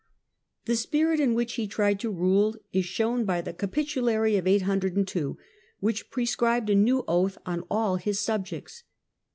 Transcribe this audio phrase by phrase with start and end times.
[0.65, 4.47] The spirit in which he tried to rule Capitulary is shown by the Capitulary of
[4.47, 5.37] 802,
[5.79, 8.81] which prescribed a new oath on all his subjects.